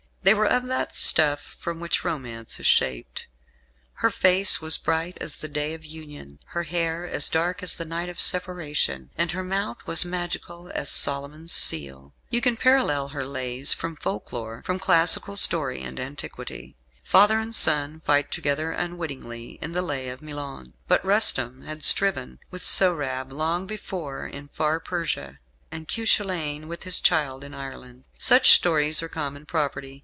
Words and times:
They 0.23 0.35
were 0.35 0.45
of 0.45 0.67
that 0.67 0.95
stuff 0.95 1.57
from 1.59 1.79
which 1.79 2.03
romance 2.05 2.59
is 2.59 2.67
shaped. 2.67 3.25
"Her 3.93 4.11
face 4.11 4.61
was 4.61 4.77
bright 4.77 5.17
as 5.19 5.37
the 5.37 5.47
day 5.47 5.73
of 5.73 5.83
union; 5.83 6.37
her 6.53 6.61
hair 6.61 7.11
dark 7.31 7.63
as 7.63 7.73
the 7.73 7.85
night 7.85 8.07
of 8.07 8.19
separation; 8.21 9.09
and 9.17 9.31
her 9.31 9.41
mouth 9.43 9.87
was 9.87 10.05
magical 10.05 10.71
as 10.75 10.91
Solomon's 10.91 11.51
seal." 11.51 12.13
You 12.29 12.39
can 12.39 12.55
parallel 12.55 13.07
her 13.07 13.25
"Lays" 13.25 13.73
from 13.73 13.95
folklore, 13.95 14.61
from 14.63 14.77
classical 14.77 15.35
story 15.35 15.81
and 15.81 15.99
antiquity. 15.99 16.75
Father 17.03 17.39
and 17.39 17.55
son 17.55 18.03
fight 18.05 18.29
together 18.29 18.71
unwittingly 18.71 19.57
in 19.59 19.71
"The 19.71 19.81
Lay 19.81 20.07
of 20.09 20.21
Milon"; 20.21 20.73
but 20.87 21.03
Rustum 21.03 21.63
had 21.63 21.83
striven 21.83 22.37
with 22.51 22.61
Sohrab 22.63 23.31
long 23.31 23.65
before 23.65 24.27
in 24.27 24.49
far 24.49 24.79
Persia, 24.79 25.39
and 25.71 25.87
Cuchulain 25.87 26.67
with 26.67 26.83
his 26.83 26.99
child 26.99 27.43
in 27.43 27.55
Ireland. 27.55 28.03
Such 28.19 28.51
stories 28.51 29.01
are 29.01 29.09
common 29.09 29.47
property. 29.47 29.97